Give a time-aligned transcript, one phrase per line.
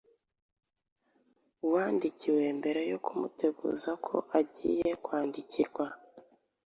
[1.65, 5.85] uwandikiwe, mbere yo kumuteguza ko agiye kwandikirwa